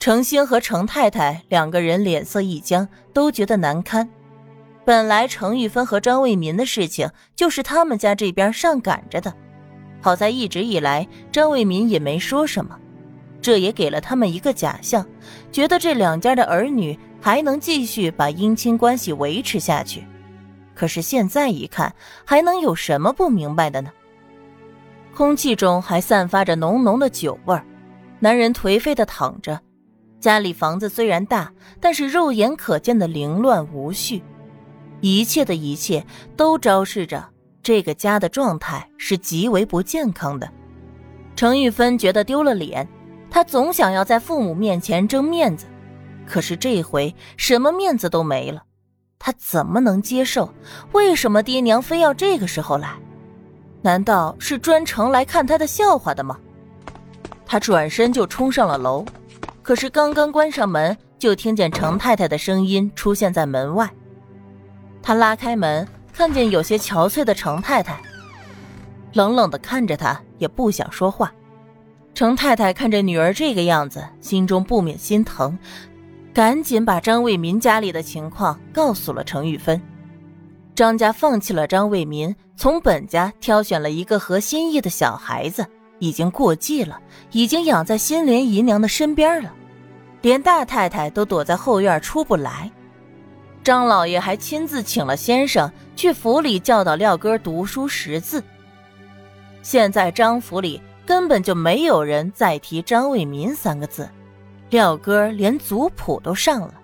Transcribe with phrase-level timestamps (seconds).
[0.00, 4.08] 程兴和程太太两个人脸色一僵，都觉得难堪。
[4.82, 9.32] 本来程玉芬和张卫民的事情就是他们家这边上赶着的，
[10.00, 12.78] 好在一直以来张卫民也没说什么，
[13.42, 15.06] 这也给了他们一个假象，
[15.52, 20.02] 觉得这两家的儿女还能继续把姻亲关系维持下去。
[20.74, 21.94] 可是现在一看，
[22.24, 23.90] 还能有什么不明白的呢？
[25.14, 27.62] 空气中还散发着浓浓的酒味儿，
[28.18, 29.60] 男人颓废的躺着。
[30.20, 31.50] 家里房子虽然大，
[31.80, 34.22] 但是肉眼可见的凌乱无序，
[35.00, 36.04] 一切的一切
[36.36, 37.26] 都昭示着
[37.62, 40.48] 这个家的状态是极为不健康的。
[41.34, 42.86] 程玉芬觉得丢了脸，
[43.30, 45.64] 她总想要在父母面前争面子，
[46.26, 48.62] 可是这回什么面子都没了，
[49.18, 50.52] 她怎么能接受？
[50.92, 52.94] 为什么爹娘非要这个时候来？
[53.80, 56.38] 难道是专程来看她的笑话的吗？
[57.46, 59.02] 她转身就冲上了楼。
[59.70, 63.88] 可是刚刚关上门，就听见程太太的声音出现在门外。
[65.00, 68.02] 他拉开门，看见有些憔悴的程太太，
[69.12, 71.32] 冷冷的看着他，也不想说话。
[72.14, 75.56] 程太太看着女儿这个样子，心中不免心疼，
[76.34, 79.80] 赶紧把张卫民家里的情况告诉了程玉芬。
[80.74, 85.64] 张家放弃了张卫民，从本家挑选了一个合心意的小孩子，
[86.00, 86.98] 已经过继了，
[87.30, 89.54] 已经养在新莲姨娘的身边了。
[90.22, 92.70] 连大太太都躲在后院出不来，
[93.64, 98.42] 张老爷还亲自请了先生去府里教导廖哥读书识字。
[99.62, 104.08] 现在张府里根本就没有人再提张卫民三个字，
[104.68, 106.74] 廖哥连族谱都上了。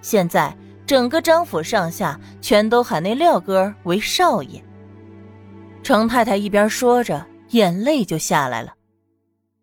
[0.00, 4.62] 现在整个张府上下全都喊那廖哥为少爷。
[5.82, 8.74] 程太太一边说着，眼泪就下来了。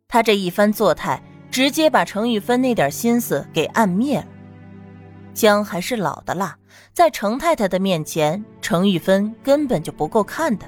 [0.08, 1.22] 她这一番作态。
[1.56, 4.28] 直接把程玉芬那点心思给按灭了。
[5.34, 6.54] 姜还是老的辣，
[6.92, 10.66] 在程太太的面前，程玉芬根本就不够看的。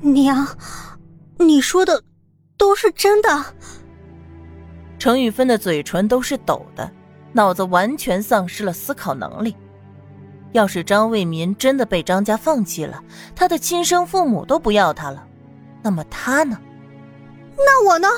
[0.00, 0.48] 娘，
[1.36, 2.02] 你说的
[2.56, 3.44] 都是真的？
[4.98, 6.90] 程玉芬的嘴唇都是抖的，
[7.32, 9.54] 脑子完全丧失了思考能力。
[10.52, 13.04] 要是张卫民真的被张家放弃了，
[13.36, 15.22] 他的亲生父母都不要他了，
[15.82, 16.58] 那么他呢？
[17.58, 18.08] 那我呢？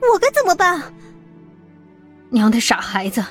[0.00, 0.82] 我该怎么办？
[2.30, 3.24] 娘的傻孩子！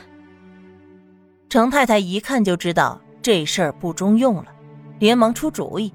[1.50, 4.48] 程太太一看就知道这事儿不中用了，
[5.00, 5.94] 连忙出主意。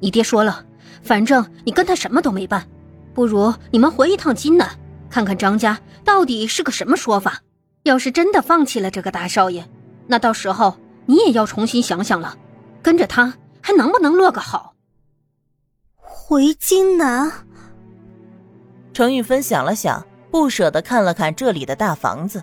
[0.00, 0.64] 你爹说了，
[1.02, 2.66] 反正你跟他什么都没办，
[3.12, 4.68] 不如你们回一趟金南，
[5.10, 7.40] 看看张家到底是个什么说法。
[7.82, 9.68] 要是真的放弃了这个大少爷，
[10.06, 10.76] 那到时候
[11.06, 12.36] 你也要重新想想了，
[12.82, 14.74] 跟着他还能不能落个好？
[15.96, 17.30] 回金南。
[18.94, 22.42] 程玉芬想了想，不舍得看了看这里的大房子。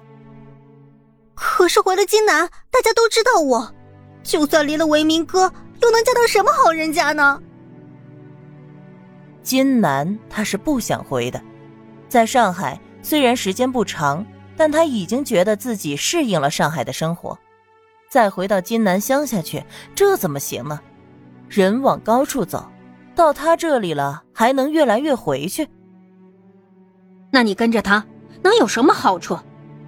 [1.33, 3.73] 可是回了金南，大家都知道我，
[4.21, 5.51] 就算离了维民哥，
[5.81, 7.41] 又能嫁到什么好人家呢？
[9.41, 11.41] 金南他是不想回的，
[12.09, 14.23] 在上海虽然时间不长，
[14.57, 17.39] 但他已经觉得自己适应了上海的生活，
[18.09, 19.63] 再回到金南乡下去，
[19.95, 20.79] 这怎么行呢？
[21.49, 22.69] 人往高处走，
[23.15, 25.67] 到他这里了，还能越来越回去？
[27.31, 28.05] 那你跟着他
[28.43, 29.37] 能有什么好处？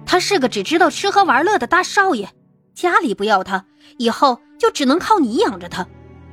[0.06, 2.28] 他是个只知道吃喝玩乐的大少爷，
[2.74, 3.64] 家里不要他，
[3.98, 5.86] 以后就只能靠你养着他。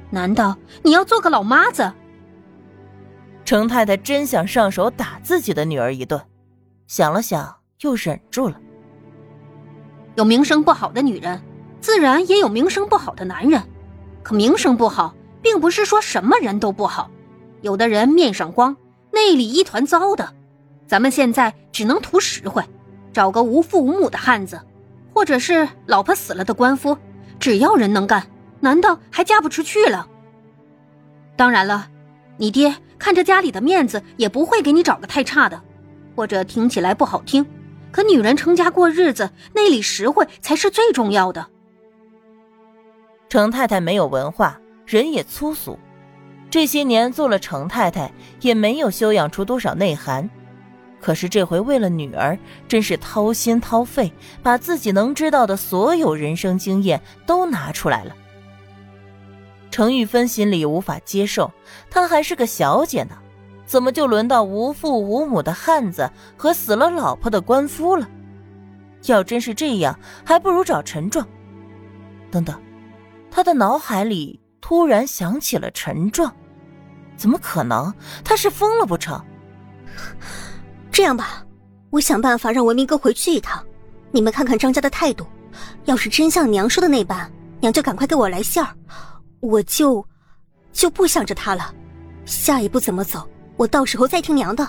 [0.09, 1.91] 难道你要做个老妈子？
[3.45, 6.21] 程太太真想上手打自己的女儿一顿，
[6.87, 8.59] 想了想又忍住了。
[10.15, 11.41] 有名声不好的女人，
[11.79, 13.61] 自然也有名声不好的男人。
[14.21, 17.09] 可名声不好，并不是说什么人都不好，
[17.61, 18.75] 有的人面上光，
[19.11, 20.35] 内里一团糟的。
[20.91, 22.61] 咱们现在只能图实惠，
[23.13, 24.59] 找个无父无母的汉子，
[25.13, 26.97] 或者是老婆死了的官夫，
[27.39, 28.27] 只要人能干，
[28.59, 30.05] 难道还嫁不出去了？
[31.37, 31.87] 当然了，
[32.35, 35.61] 你爹看着家里的面子，也不会给你找个太差的，
[36.13, 37.45] 或者听起来不好听，
[37.89, 41.47] 可女人成家过日子，内里实惠才是最重要的。
[43.29, 45.79] 程太太没有文化，人也粗俗，
[46.49, 48.11] 这些年做了程太太，
[48.41, 50.29] 也没有修养出多少内涵。
[51.01, 52.37] 可是这回为了女儿，
[52.67, 54.13] 真是掏心掏肺，
[54.43, 58.15] 把自己能知道的所有人生经验都拿出来了。
[59.71, 61.51] 程玉芬心里无法接受，
[61.89, 63.17] 她还是个小姐呢，
[63.65, 68.07] 怎么就轮到无父无母的汉子和死了老婆的官夫了？
[69.05, 71.27] 要真是这样，还不如找陈壮。
[72.29, 72.61] 等等，
[73.31, 76.31] 他的脑海里突然想起了陈壮，
[77.17, 77.91] 怎么可能？
[78.23, 79.19] 他是疯了不成？
[80.91, 81.45] 这样吧，
[81.89, 83.63] 我想办法让文明哥回去一趟。
[84.11, 85.25] 你们看看张家的态度，
[85.85, 88.69] 要是真像娘说的那般，娘就赶快给我来信儿，
[89.39, 90.05] 我就
[90.73, 91.73] 就不想着他了。
[92.25, 94.67] 下一步怎么走，我到时候再听娘的。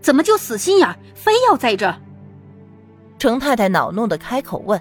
[0.00, 1.98] 怎么就死心眼，非要在这儿？
[3.18, 4.80] 程太太恼怒的开口问，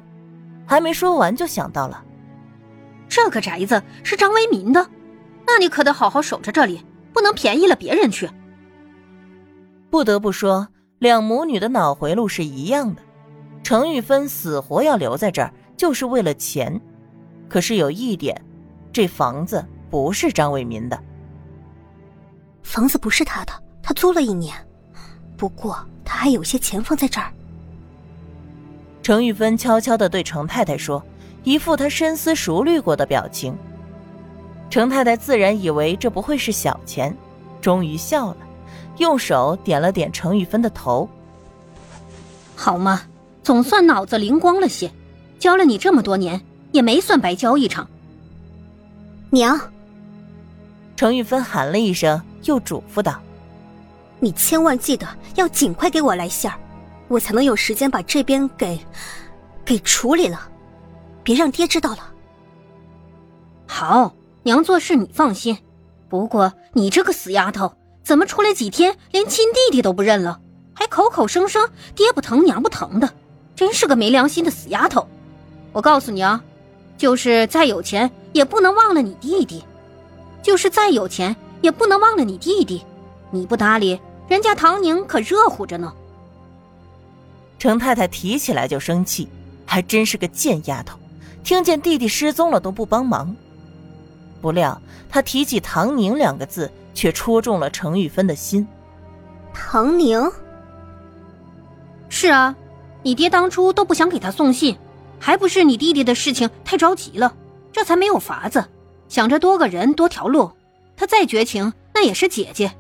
[0.66, 2.04] 还没说完就想到了，
[3.08, 4.86] 这个宅子是张为民的，
[5.46, 8.30] 那你可得好好守着这里，不能便宜了别人去。
[9.90, 10.68] 不得不说，
[11.00, 13.02] 两母女的脑回路是一样的。
[13.64, 16.80] 程玉芬死活要留在这儿，就是为了钱。
[17.50, 18.40] 可是有一点，
[18.92, 21.00] 这房子不是张伟民的。
[22.64, 24.54] 房子不是他的，他租了一年。
[25.38, 27.32] 不过他还有些钱放在这儿。
[29.02, 31.02] 程玉芬悄悄的对程太太说，
[31.44, 33.56] 一副她深思熟虑过的表情。
[34.70, 37.16] 程太太自然以为这不会是小钱，
[37.62, 38.38] 终于笑了。
[38.98, 41.10] 用手点了点程玉芬的头。
[42.56, 43.02] 好嘛，
[43.44, 44.92] 总算脑子灵光了些。
[45.40, 46.42] 教了你这么多年，
[46.72, 47.88] 也没算白教一场。
[49.30, 49.60] 娘，
[50.96, 53.22] 程玉芬喊了一声，又嘱咐道
[54.20, 56.58] ：“你千万记得要尽快给我来信儿，
[57.08, 58.80] 我才能有时间把这边给
[59.64, 60.50] 给处理了，
[61.22, 62.12] 别让爹知道了。”
[63.70, 64.12] 好，
[64.42, 65.56] 娘做事你放心。
[66.10, 67.72] 不过你这个死丫头。
[68.08, 70.40] 怎么出来几天，连亲弟弟都不认了，
[70.74, 73.14] 还口口声声爹不疼娘不疼的，
[73.54, 75.06] 真是个没良心的死丫头！
[75.74, 76.42] 我告诉你啊，
[76.98, 79.62] 就是再有钱也不能忘了你弟弟，
[80.42, 82.82] 就是再有钱也不能忘了你弟弟。
[83.30, 84.00] 你不搭理，
[84.30, 85.94] 人家唐宁可热乎着呢。
[87.60, 89.28] 程太太提起来就生气，
[89.66, 90.98] 还真是个贱丫头，
[91.44, 93.36] 听见弟弟失踪了都不帮忙。
[94.40, 96.72] 不料她提起唐宁两个字。
[96.98, 98.68] 却戳中了程玉芬的心。
[99.54, 100.20] 唐宁，
[102.10, 102.56] 是啊，
[103.04, 104.76] 你爹当初都不想给他送信，
[105.20, 107.36] 还不是你弟弟的事情太着急了，
[107.72, 108.66] 这才没有法子，
[109.08, 110.52] 想着多个人多条路。
[110.96, 112.72] 他再绝情，那也是姐姐，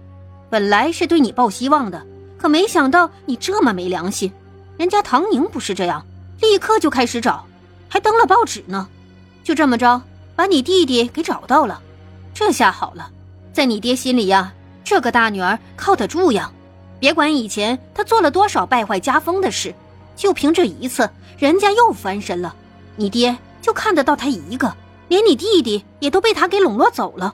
[0.49, 2.03] 本来是对你抱希望的，
[2.39, 4.31] 可没想到你这么没良心。
[4.77, 6.03] 人家唐宁不是这样，
[6.41, 7.45] 立刻就开始找，
[7.87, 8.89] 还登了报纸呢。
[9.43, 10.01] 就这么着，
[10.35, 11.79] 把你弟弟给找到了，
[12.33, 13.11] 这下好了。
[13.57, 16.51] 在你爹心里呀，这个大女儿靠得住呀。
[16.99, 19.73] 别管以前她做了多少败坏家风的事，
[20.15, 21.09] 就凭这一次，
[21.39, 22.55] 人家又翻身了。
[22.97, 24.71] 你爹就看得到她一个，
[25.07, 27.33] 连你弟弟也都被她给笼络走了。